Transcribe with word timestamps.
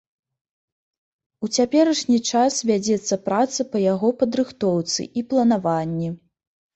У 1.47 1.49
цяперашні 1.57 2.17
час 2.31 2.53
вядзецца 2.69 3.15
праца 3.27 3.61
па 3.73 3.77
яго 3.93 4.09
падрыхтоўцы 4.23 5.07
і 5.21 5.23
планаванні. 5.35 6.09